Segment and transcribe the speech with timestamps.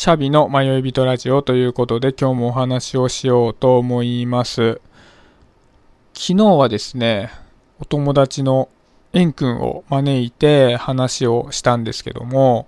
[0.00, 4.80] シャビの迷い人ラジオということで今日もお話をしようと思います。
[6.14, 7.30] 昨日はですね、
[7.78, 8.70] お友達の
[9.12, 12.66] エン君を招いて話をしたんですけども、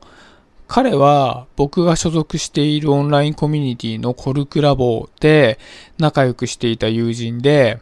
[0.69, 5.59] 彼は僕が所属しているオンラインコミュニティのコルクラボで
[5.97, 7.81] 仲良くしていた友人で、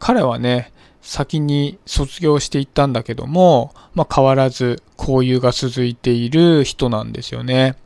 [0.00, 0.70] 彼はね、
[1.00, 7.76] 先に卒業していったんだけども、まあ、変わらず交友が続いている人なんですよね。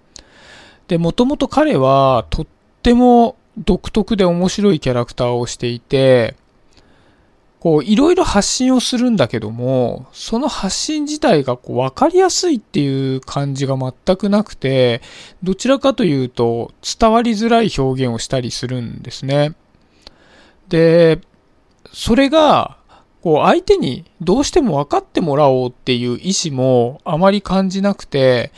[0.88, 2.46] で、もともと彼はとっ
[2.82, 6.36] ても独特で面白いキャラクターをしていて、
[7.58, 15.00] こう、いろいろ発信をするんだけども、その発信自体がこう分かりやすいっていう感じが全くなくて、
[15.42, 19.54] どちらかというと伝わりづらい表現をしたりするんですね。
[20.68, 21.20] で、
[21.92, 22.76] それが、
[23.22, 28.52] こう相手にどうしても分かってもらおうっていう意思もあまり感じなくて、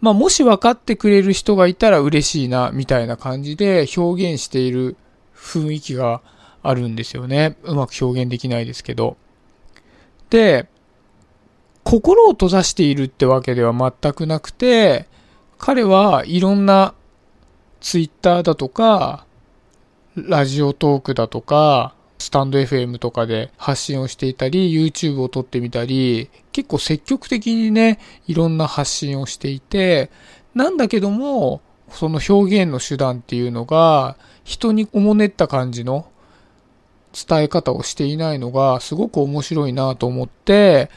[0.00, 4.96] まあもし分かってくれる人がいたら嬉しいなみたいな感じで表現している
[5.34, 6.22] 雰囲気が
[6.62, 7.56] あるんですよね。
[7.62, 9.16] うまく表現できないですけど。
[10.30, 10.68] で、
[11.84, 15.06] 心を閉ざしているってわけでは全くなくて、
[15.58, 16.94] 彼はいろんな
[17.80, 19.26] ツイッターだとか、
[20.16, 30.10] ラジオトークだとか、スタンド FM とかで発信をしていたり、YouTube を撮ってみたり、結構積極的にね、いろんな発信をしていて、
[30.54, 36.08] なんだけども、その表現の手段っていうのが、人におもねった感じの
[37.14, 40.90] 伝え方をしていないのがすごく面白いなと思って、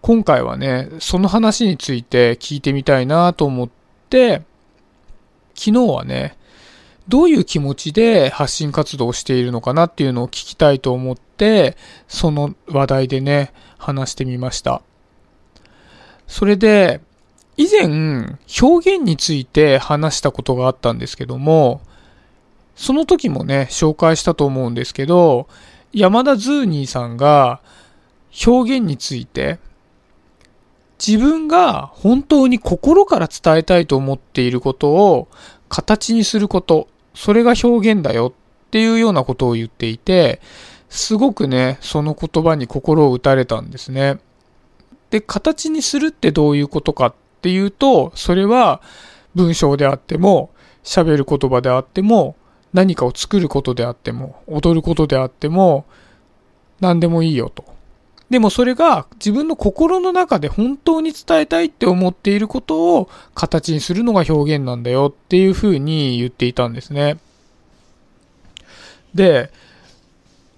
[0.00, 3.68] 今回はね、その話について聞いてみたいなと思っ
[4.08, 4.42] て、
[5.56, 6.36] 昨日はね、
[7.08, 11.76] どういう気持ちで発信活動をしているのかなっていうのを聞きたいと思って、
[12.08, 14.82] その話題でね、話してみました。
[16.26, 17.00] それで、
[17.56, 21.82] 以前、表現について話したことがあったんですけども、
[22.74, 25.46] その時もね、紹介したと思うんですけど、
[25.92, 27.60] 山田ズーニーさんが
[28.46, 29.58] 表現について、
[31.04, 35.28] 自分が本当に心から伝えたいと思っていることを
[35.68, 40.40] 形にすること、それが表現だよっていうようなことを言っていて、
[40.88, 44.18] すごくね、その言葉に心を打たれたんですね。
[45.10, 48.80] で、形にするってどういうことかっていうと、それは
[49.34, 50.50] 文章であっても、
[50.82, 52.36] 喋る言葉であっても、
[52.72, 55.84] 何かを作ることであっても、踊ることであっても、
[56.80, 57.73] 何でもいいよと。
[58.34, 67.18] でもそれが自分の心の中で本当に伝えたいって思っていることを形にするのが表現なんだよっていうふうに言っていたんですね。
[69.14, 69.52] で、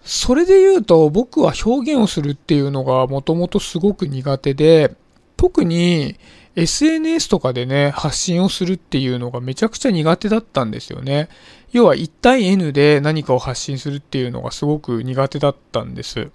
[0.06, 4.94] それで言うと僕は表現をするっていうのがもともとすごく苦手で、
[5.36, 6.16] 特に
[6.54, 11.28] SNS とかでね、発信をするっていうのがめちゃくちゃ苦手だったんですよね。
[11.72, 16.30] 要は1対 N で何かを発信するっていうのがすごく苦手だったんです。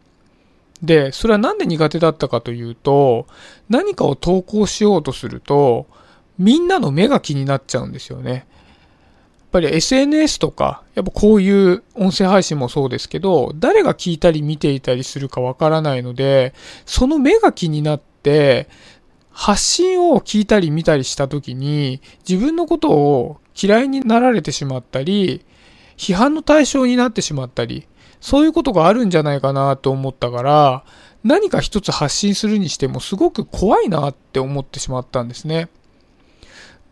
[0.82, 3.28] で、それはなんで苦手だったかというと、
[3.70, 5.88] 何かを投稿しようとすると、
[6.40, 8.32] みんなの目が気になっちゃうんですよね。
[8.32, 8.44] やっ
[9.52, 16.54] ぱり SNS とか、やっぱこういう音声配信もそうですけど、誰が聞いたり見ていたりするかわからないので、
[16.86, 18.68] その目が気になって、
[19.32, 25.46] 発信を聞いたり見たりした時に自分のことを嫌いになられてしまったり、
[25.98, 27.88] 批判の対象になってしまったり、
[28.22, 30.84] そういうことがあるんじゃないかなと思ったから、
[31.24, 35.70] 何か一つ発信するにしてもすごく怖いなって思ってしまったんですね。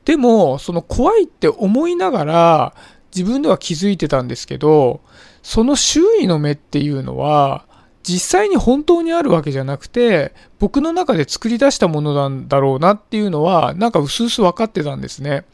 [0.06, 2.74] でも、その怖いって思いながら
[3.16, 5.02] 自分では気づいてたんですけど、
[5.44, 7.64] その周囲の目っていうのは
[8.04, 15.46] 実際に本当にあるわけじゃなくて、僕の中で作り出したものなんだろうなっていうのは、なんか薄々分かってたんですね。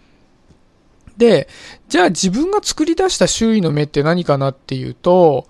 [1.17, 1.47] で、
[1.87, 5.47] じゃあ自分が作り出した周囲の目って何かなっていうと、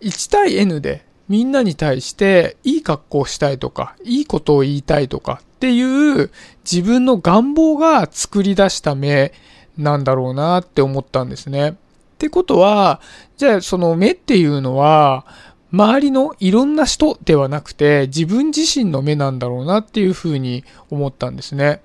[0.00, 6.30] 1対 N でみんなに対していい格好をしたいとか、いいことを言いたいとかっていう
[6.70, 9.32] 自分の願望が作り出した目
[9.78, 11.70] なんだろうなって思ったんですね。
[11.70, 11.74] っ
[12.18, 13.00] てことは、
[13.36, 15.26] じゃあその目っていうのは、
[15.72, 21.82] 周りのいろんな人ではなくて自分自身の目なんだろうなっていうふうに思ったんですね。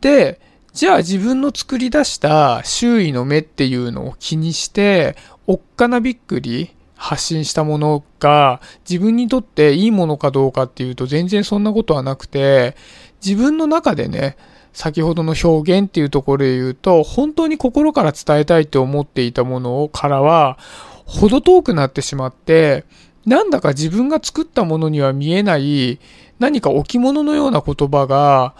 [0.00, 0.40] で、
[0.72, 12.76] じゃあ自分の作り出した周囲の目っていうのを気にして、おっかなびっくり発信したものが自分にとっていいものかどうかっていうと全然そんなことはなくて、
[13.24, 14.36] 自分の中でね、
[14.72, 20.58] 先ほどの表現っていうところで言うと、本当に心から伝えたいって思っていたものからは、
[21.04, 22.84] 程遠くなってしまって、
[23.26, 25.98] なんだか自分が作ったものには見えない
[26.38, 28.54] 何か置物のような言葉が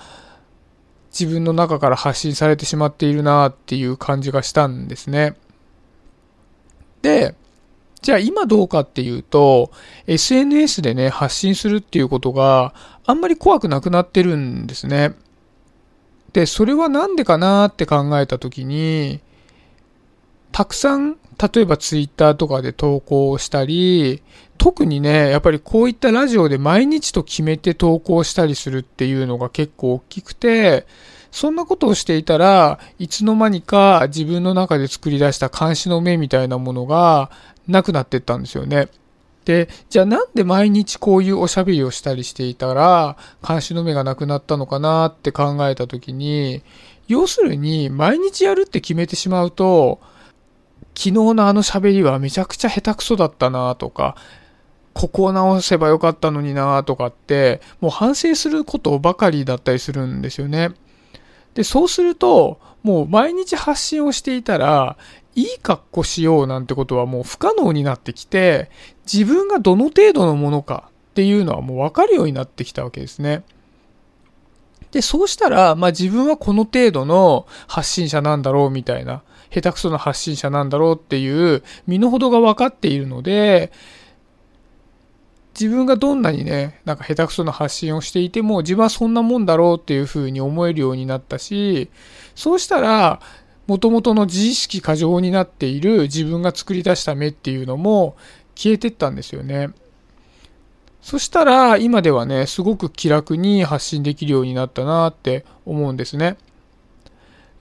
[1.11, 5.37] 自分の中から発信されてしまっているなっていう感じがしたんですね。
[7.03, 7.35] で、
[8.03, 9.71] じゃあ今どうかっていうと、
[10.07, 12.75] SNS でね、発信するっていうことが
[13.05, 15.15] あんまり怖くなくなってるんですね。
[16.33, 19.21] で、それはなんでかなって考えたときに、
[20.53, 21.17] たくさん、
[21.55, 24.23] 例えばツイッターとかで投稿したり、
[24.59, 30.87] 特にね、やっぱりこういったラジオで毎日と決めて投稿したりするっていうのが結構大きくて、
[31.31, 37.31] そんなことをしていたらいつの間にか自分の中で作り出した監視の目みたいなものが
[37.69, 38.89] なくなっていったんですよね。
[39.45, 43.17] で、じゃあなんで毎日こういうおしゃべりをしたりしていたら、
[43.47, 46.63] 監視の目がなくなったのかなって考えた時に、
[47.09, 50.01] 要するに毎日やるって決めてしまうと、
[51.01, 54.17] 昨日のあの喋りはめちゃくちゃ下手くそだったなとか、
[54.93, 60.73] ここを直せばよかったのになとかって、もう反省することばかりだったりするんですよね。
[61.55, 64.99] で、そうすると、もう毎日発信をしていたら、
[65.35, 68.69] いい格好しようなんてことはもう不可能になってきて、
[69.11, 73.43] 自分がどの程度のものかっていうのはもう分かるようになってきたわけですね。
[74.91, 83.73] で、そうしたら、まあ自分はこの程度の発信者なんだろうみたいな、下手くそな発信者なんだろうっていう身の程が分かっているので、
[85.59, 91.91] 自分がどんなにね、なんか下手くそな発信をしていても、自分はそんなもんだろうっていうふうに思えるようになったし、
[92.35, 93.21] そうしたら、
[93.67, 98.17] 元々の自意識過剰になっている自分が作り出した目っていうのも
[98.57, 99.71] 消えてったんですよね。
[101.03, 106.37] そしたら、今ではね、すごく気楽に発信できるようになったなって思うんですね。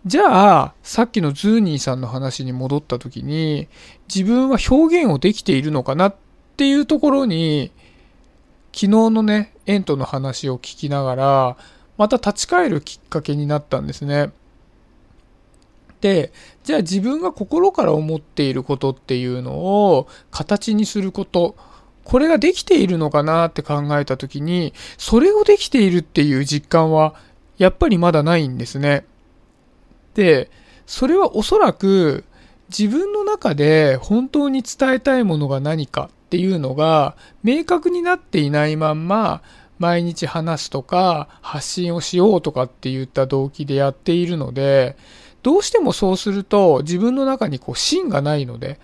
[0.05, 3.67] じゃあ、さっきのズーニーさんの話に戻った時に、
[4.13, 6.15] 自分は表現をできているのかなっ
[6.55, 7.71] ていうところに、
[8.71, 11.57] 昨日のね、エントの話を聞きながら、
[11.97, 14.31] また立ち返るきっかけになったんですね。
[15.99, 16.31] で、
[16.63, 21.57] じゃあ自分が心から思っていることっていうのを形にすること、
[22.05, 27.15] これができているのかなって考えた時に、それをできているっていう実感は
[27.57, 29.05] やっぱりまだないんですね。
[30.13, 30.49] で、
[30.85, 32.25] それはおそらく
[32.69, 39.41] 自分の中で本当に伝えたいものが何かっていうのが明確になっていないまんま
[39.79, 44.97] 毎日話すとか発信をしようとかって言った動機でやっているので
[45.41, 48.79] どうしてもそうすると自分の中にこう芯がないので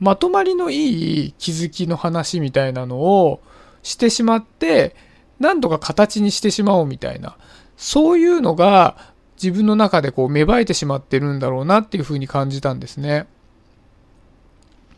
[0.00, 3.42] まとまりのいい気づきの話みたいなのを
[3.82, 4.96] してしまって
[5.38, 7.36] 何とか形にしてしまおうみたいな
[7.76, 9.09] そういうのが
[9.42, 13.26] 自分の中でこう芽生えてしまってるんだろうなっていうふうに感じたんですね。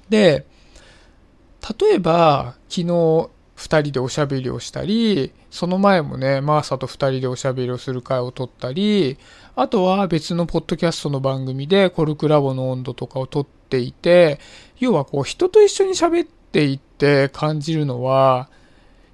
[0.08, 0.46] で、
[1.80, 9.16] 例えば、昨日2人でおしゃべりをしたり、その前もね、マーサと2人でおしゃべりをする会を撮ったり、
[9.54, 14.40] あとは別のポッドキャストの番組でコルクラボの温度とかを撮っていて、
[14.80, 18.50] 要はこう人と一緒に喋っていって感じるのは、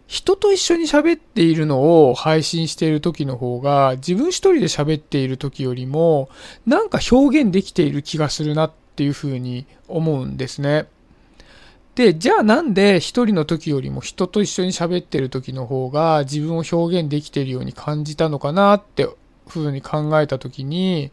[0.09, 6.31] 人と一緒に喋っているのを配信している時の方が自分一人で喋っている時よりも
[6.67, 10.87] なんか表現できている気がするなっていうふうに思うんですね。
[11.95, 19.07] で、じゃあなんで一人の時よりも人と一緒に喋っている時の方が自分を表現できているように感じたのかなって
[19.47, 21.11] ふうに考えた時に、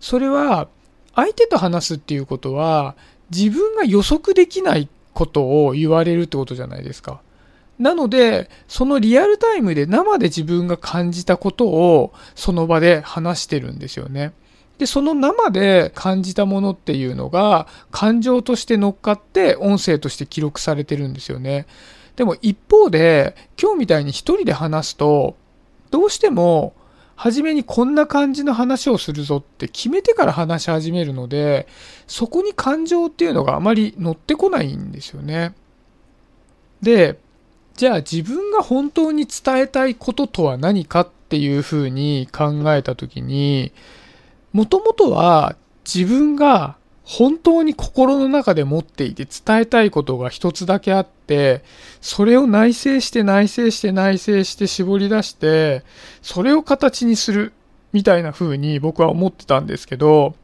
[0.00, 0.68] それは
[1.14, 2.96] 相手と話すっていうことは
[3.30, 7.20] 自分が予測できないことを言われるってことじゃないですか。
[7.78, 14.32] なので、そのリアルタイムで生で自分が感じたことをその場で話してるんですよね。
[14.78, 21.66] で、その生で感じたものっていうのが感情として乗っかって音声として記録されてるんですよね。
[22.16, 25.36] でも一方で今日みたいに一人で話すと
[25.90, 26.74] どうしても
[27.14, 31.66] 初めにこんな感じの話をするぞって決めてから話し始めるので
[32.06, 35.54] そこに感情っていうのがあまり乗ってこないんですよね。
[36.82, 37.18] で、
[37.76, 43.72] じゃあ自分が本当に伝えたいこととは何かっていうふうに考えたときに
[44.52, 51.62] もともとは自分が本当に心の中で持っていて伝えたいことが一つだけあって、
[52.00, 55.84] それを内省して内省して内省して絞り出して、
[56.20, 57.52] それを形にする
[57.92, 60.34] みたいな風に僕は思ってたんですけど、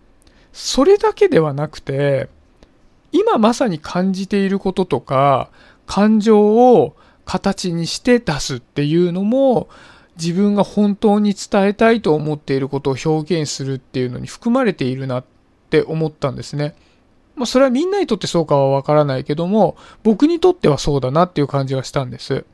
[0.53, 2.29] それだけではなくて、
[3.11, 5.51] 今まさに感じていることとか、
[5.87, 6.41] 感情
[6.77, 9.69] を形にして出すっていうのも、
[10.17, 15.25] 自分が本当に伝えたいと思っていることを表現するっていうのに含まれているなっ
[15.71, 16.75] て思ったんですね。
[17.35, 22.45] まあ、それはみんなにとってそうかはわからないけども、僕にとってはそうだなっていう感じがしたんです。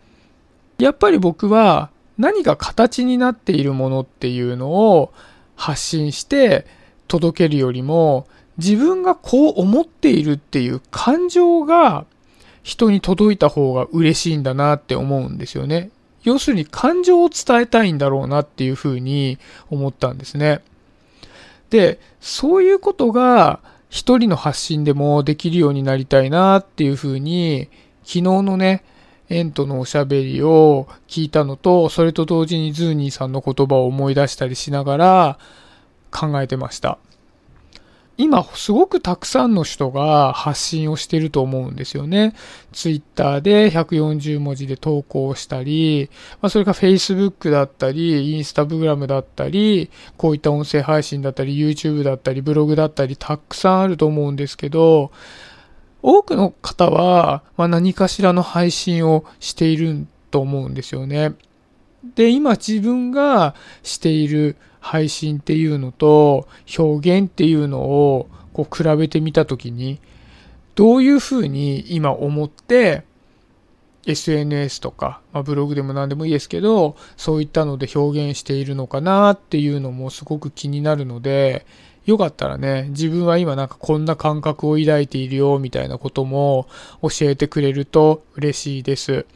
[0.79, 5.13] やっぱり僕は何か形になっているものっていうのを
[5.57, 6.67] 発信して
[7.09, 8.27] 届けるよりも
[8.59, 12.07] 自分がこう思っているっていう感情が
[12.69, 15.89] 人に届いた方が嬉しいんだなって思うんですよね。
[16.23, 19.39] 要するに感情を伝えたいんだろうなっていうふうに
[19.71, 20.61] 思ったんですね。
[21.71, 27.71] で、そういうことが一人の発信でもできるようになりたいなっていうふうに、
[28.03, 28.85] 昨日のね、
[29.31, 35.39] エントのおしゃべりを聞いたのと、それと同時にズーニーさんの言葉を思い出したりしながら
[36.11, 36.99] 考えてました。
[38.21, 42.35] 今すごくたくさんの人が発信をしていると思うんですよね。
[42.73, 46.11] ツイッターで140文字で投稿したり、
[46.43, 55.13] まあ、それから Facebook だったり、インスタグラムだったり、こういった音声配信だったり、YouTube だったり、ブログだったり、たくさんあると思うんですけど、
[56.03, 61.35] 多くの方は、ま、何かしらの配信をしていると思うんですよね。
[62.17, 64.57] で、今自分がしている
[64.89, 70.01] 配信っていうのと表現っていうのをこう比べてみたときに、
[70.77, 73.05] どういうふうに今思って
[74.07, 81.67] SNS とか、まあ、ブログでも何でもいいですけど、そういったので表現しているのかなっていうのもすごく気になるので、
[82.07, 86.67] よかったらね、自分は今なんかこんな感覚を抱いているよみたいなことも
[87.03, 89.27] 教えてくれると嬉しいです。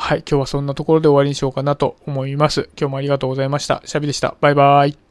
[0.00, 2.70] はい、今日はそんなところで終わりにしようかなと思います。
[2.78, 3.82] 今日もありがとうございました。
[3.84, 4.36] シャビでした。
[4.40, 5.07] バイバーイ。